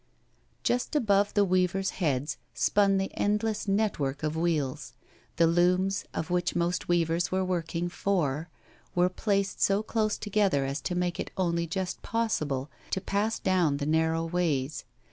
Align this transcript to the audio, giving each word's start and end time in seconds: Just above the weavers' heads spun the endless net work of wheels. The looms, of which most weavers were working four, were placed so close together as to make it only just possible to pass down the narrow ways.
Just 0.63 0.95
above 0.95 1.35
the 1.35 1.45
weavers' 1.45 1.91
heads 2.01 2.37
spun 2.55 2.97
the 2.97 3.11
endless 3.15 3.67
net 3.67 3.99
work 3.99 4.23
of 4.23 4.35
wheels. 4.35 4.93
The 5.35 5.45
looms, 5.45 6.05
of 6.11 6.31
which 6.31 6.55
most 6.55 6.87
weavers 6.87 7.31
were 7.31 7.45
working 7.45 7.87
four, 7.87 8.49
were 8.95 9.09
placed 9.09 9.61
so 9.61 9.83
close 9.83 10.17
together 10.17 10.65
as 10.65 10.81
to 10.81 10.95
make 10.95 11.19
it 11.19 11.29
only 11.37 11.67
just 11.67 12.01
possible 12.01 12.67
to 12.89 12.99
pass 12.99 13.37
down 13.37 13.77
the 13.77 13.85
narrow 13.85 14.25
ways. 14.25 14.85